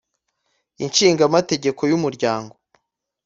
[0.85, 2.53] Ishinga Amategeko y Umuryango